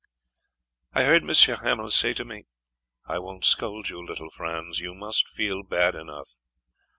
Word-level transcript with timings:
I 0.93 1.03
heard 1.03 1.21
M. 1.21 1.29
Hamel 1.29 1.91
say 1.91 2.15
to 2.15 2.25
me: 2.25 2.45
"I 3.05 3.19
won't 3.19 3.45
scold 3.45 3.89
you, 3.89 4.03
little 4.03 4.31
Franz; 4.31 4.79
you 4.79 4.95
must 4.95 5.29
feel 5.29 5.61
bad 5.61 5.93
enough. 5.93 6.31